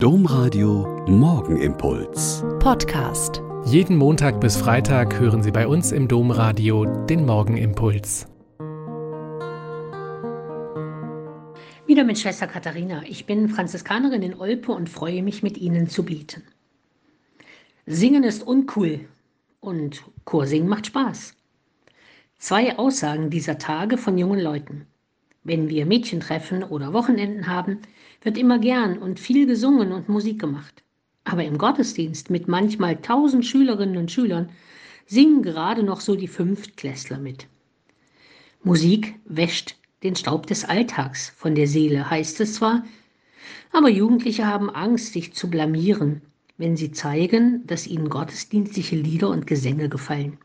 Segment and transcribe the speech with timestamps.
[0.00, 2.44] Domradio Morgenimpuls.
[2.60, 3.42] Podcast.
[3.64, 8.28] Jeden Montag bis Freitag hören Sie bei uns im Domradio den Morgenimpuls.
[11.88, 13.02] Wieder mit Schwester Katharina.
[13.08, 16.44] Ich bin Franziskanerin in Olpe und freue mich, mit Ihnen zu beten.
[17.84, 19.00] Singen ist uncool
[19.58, 21.34] und Chorsingen macht Spaß.
[22.38, 24.86] Zwei Aussagen dieser Tage von jungen Leuten.
[25.44, 27.78] Wenn wir Mädchentreffen oder Wochenenden haben,
[28.22, 30.82] wird immer gern und viel gesungen und Musik gemacht.
[31.24, 34.50] Aber im Gottesdienst mit manchmal tausend Schülerinnen und Schülern
[35.06, 37.46] singen gerade noch so die Fünftklässler mit.
[38.62, 42.84] Musik wäscht den Staub des Alltags von der Seele, heißt es zwar,
[43.72, 46.22] aber Jugendliche haben Angst, sich zu blamieren,
[46.56, 50.38] wenn sie zeigen, dass ihnen gottesdienstliche Lieder und Gesänge gefallen.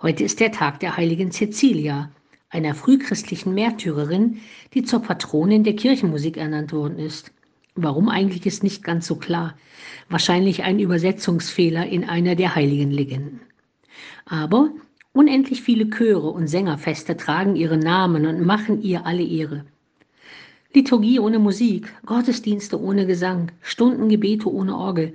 [0.00, 2.10] Heute ist der Tag der heiligen Cecilia,
[2.52, 4.38] einer frühchristlichen Märtyrerin,
[4.74, 7.32] die zur Patronin der Kirchenmusik ernannt worden ist.
[7.74, 9.56] Warum eigentlich ist nicht ganz so klar.
[10.10, 13.40] Wahrscheinlich ein Übersetzungsfehler in einer der heiligen Legenden.
[14.26, 14.70] Aber
[15.14, 19.64] unendlich viele Chöre und Sängerfeste tragen ihren Namen und machen ihr alle Ehre.
[20.74, 25.14] Liturgie ohne Musik, Gottesdienste ohne Gesang, Stundengebete ohne Orgel.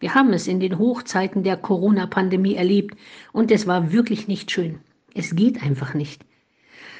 [0.00, 2.98] Wir haben es in den Hochzeiten der Corona-Pandemie erlebt
[3.32, 4.80] und es war wirklich nicht schön.
[5.14, 6.22] Es geht einfach nicht.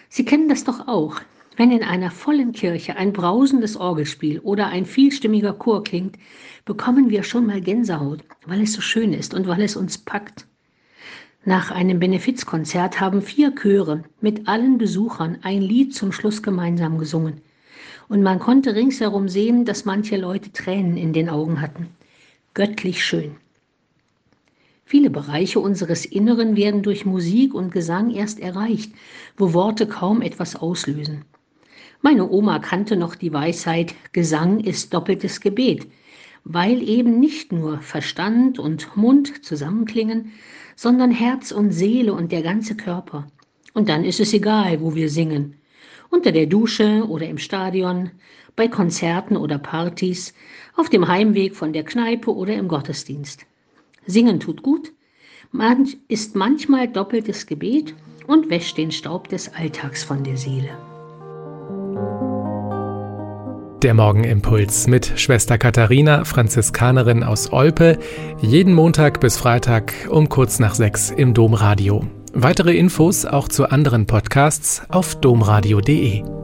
[0.09, 1.21] Sie kennen das doch auch.
[1.57, 6.17] Wenn in einer vollen Kirche ein brausendes Orgelspiel oder ein vielstimmiger Chor klingt,
[6.65, 10.47] bekommen wir schon mal Gänsehaut, weil es so schön ist und weil es uns packt.
[11.45, 17.43] Nach einem Benefizkonzert haben vier Chöre mit allen Besuchern ein Lied zum Schluss gemeinsam gesungen.
[18.09, 21.89] Und man konnte ringsherum sehen, dass manche Leute Tränen in den Augen hatten.
[22.55, 23.37] Göttlich schön.
[24.87, 28.93] Viele Bereiche unseres Inneren werden durch Musik und Gesang erst erreicht,
[29.37, 31.25] wo Worte kaum etwas auslösen.
[32.03, 35.87] Meine Oma kannte noch die Weisheit, Gesang ist doppeltes Gebet,
[36.45, 40.33] weil eben nicht nur Verstand und Mund zusammenklingen,
[40.77, 43.27] sondern Herz und Seele und der ganze Körper.
[43.73, 45.55] Und dann ist es egal, wo wir singen.
[46.11, 48.11] Unter der Dusche oder im Stadion,
[48.55, 50.35] bei Konzerten oder Partys,
[50.77, 53.47] auf dem Heimweg von der Kneipe oder im Gottesdienst.
[54.07, 54.93] Singen tut gut,
[55.53, 57.95] manch, ist manchmal doppeltes Gebet
[58.27, 60.71] und wäscht den Staub des Alltags von der Seele.
[63.83, 67.99] Der Morgenimpuls mit Schwester Katharina, Franziskanerin aus Olpe,
[68.41, 72.07] jeden Montag bis Freitag um kurz nach sechs im Domradio.
[72.33, 76.44] Weitere Infos auch zu anderen Podcasts auf domradio.de.